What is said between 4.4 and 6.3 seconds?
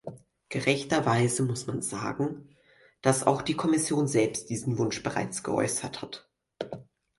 diesen Wunsch bereits geäußert hat.